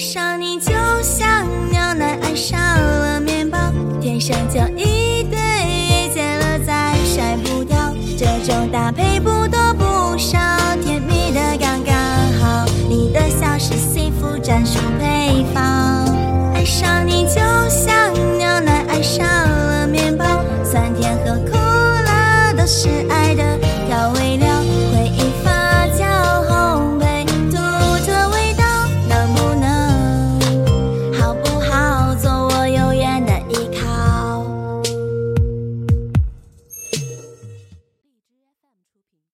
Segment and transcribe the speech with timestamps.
[0.00, 0.72] 爱上你就
[1.02, 3.58] 像牛奶爱上了面包
[4.00, 10.38] 天生就一对遇见了再甩不掉这种搭配不多不少
[10.82, 11.94] 甜蜜的刚刚
[12.40, 16.06] 好你的笑是幸福专属配方
[16.54, 17.38] 爱上你就
[17.68, 20.24] 像牛奶爱上了面包
[20.64, 21.52] 酸甜和苦
[22.06, 22.99] 辣都是